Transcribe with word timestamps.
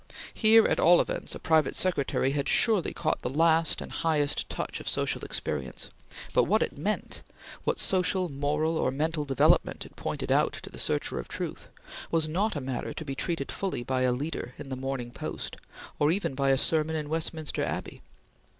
Here, 0.33 0.65
at 0.65 0.79
all 0.79 0.99
events, 0.99 1.35
a 1.35 1.39
private 1.39 1.75
secretary 1.75 2.31
had 2.31 2.49
surely 2.49 2.91
caught 2.91 3.21
the 3.21 3.29
last 3.29 3.81
and 3.81 3.91
highest 3.91 4.49
touch 4.49 4.79
of 4.79 4.89
social 4.89 5.21
experience; 5.23 5.91
but 6.33 6.45
what 6.45 6.63
it 6.63 6.75
meant 6.75 7.21
what 7.65 7.77
social, 7.77 8.27
moral, 8.27 8.77
or 8.79 8.89
mental 8.89 9.25
development 9.25 9.85
it 9.85 9.95
pointed 9.95 10.31
out 10.31 10.53
to 10.53 10.71
the 10.71 10.79
searcher 10.79 11.19
of 11.19 11.27
truth 11.27 11.67
was 12.09 12.27
not 12.27 12.55
a 12.55 12.61
matter 12.61 12.93
to 12.93 13.05
be 13.05 13.13
treated 13.13 13.51
fully 13.51 13.83
by 13.83 14.01
a 14.01 14.11
leader 14.11 14.55
in 14.57 14.69
the 14.69 14.75
Morning 14.75 15.11
Post 15.11 15.57
or 15.99 16.09
even 16.11 16.33
by 16.33 16.49
a 16.49 16.57
sermon 16.57 16.95
in 16.95 17.07
Westminster 17.07 17.63
Abbey. 17.63 18.01